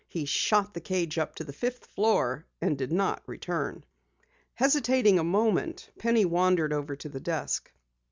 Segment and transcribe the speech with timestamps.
[0.07, 3.83] He shot the cage up to the fifth floor and did not return.
[4.55, 7.71] Hesitating a moment, Penny wandered over to the desk.